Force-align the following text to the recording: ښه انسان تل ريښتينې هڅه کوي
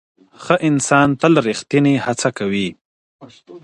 ښه 0.43 0.55
انسان 0.69 1.07
تل 1.21 1.33
ريښتينې 1.47 1.95
هڅه 2.05 2.29
کوي 2.37 2.67